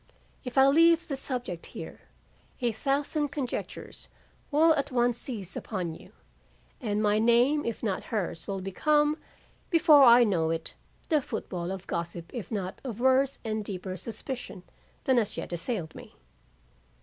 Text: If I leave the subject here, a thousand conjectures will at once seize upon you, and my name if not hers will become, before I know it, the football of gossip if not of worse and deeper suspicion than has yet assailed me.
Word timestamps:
If 0.43 0.57
I 0.57 0.65
leave 0.65 1.07
the 1.07 1.15
subject 1.15 1.63
here, 1.77 2.01
a 2.59 2.71
thousand 2.71 3.29
conjectures 3.29 4.07
will 4.49 4.73
at 4.73 4.89
once 4.91 5.19
seize 5.19 5.55
upon 5.55 5.93
you, 5.93 6.11
and 6.81 7.03
my 7.03 7.19
name 7.19 7.63
if 7.65 7.83
not 7.83 8.05
hers 8.05 8.47
will 8.47 8.61
become, 8.61 9.19
before 9.69 10.01
I 10.01 10.23
know 10.23 10.49
it, 10.49 10.73
the 11.09 11.21
football 11.21 11.69
of 11.71 11.85
gossip 11.85 12.31
if 12.33 12.51
not 12.51 12.81
of 12.83 12.99
worse 12.99 13.37
and 13.45 13.63
deeper 13.63 13.95
suspicion 13.95 14.63
than 15.03 15.17
has 15.17 15.37
yet 15.37 15.53
assailed 15.53 15.93
me. 15.93 16.15